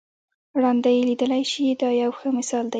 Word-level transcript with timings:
ړانده 0.61 0.89
یې 0.95 1.01
لیدلای 1.09 1.43
شي 1.51 1.63
دا 1.81 1.89
یو 2.01 2.11
ښه 2.17 2.27
مثال 2.37 2.65
دی. 2.67 2.69